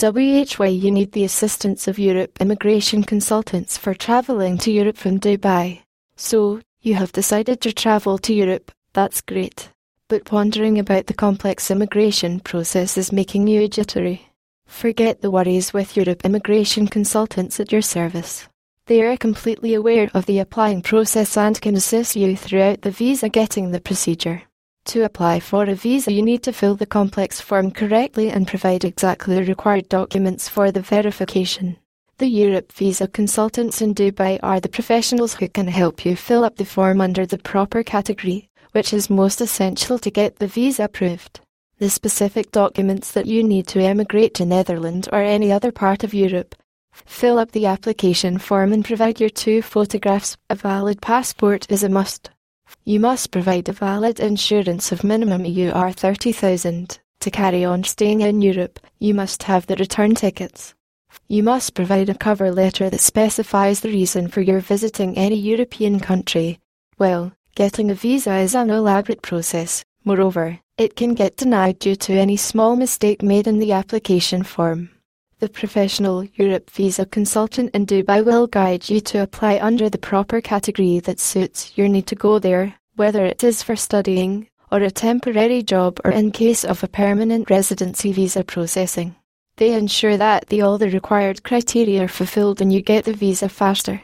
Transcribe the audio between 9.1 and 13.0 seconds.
great. But wondering about the complex immigration process